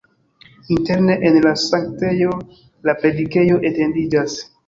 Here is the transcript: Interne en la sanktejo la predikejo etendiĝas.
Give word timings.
Interne 0.75 1.17
en 1.29 1.37
la 1.43 1.51
sanktejo 1.65 2.33
la 2.89 2.97
predikejo 3.03 3.61
etendiĝas. 3.71 4.39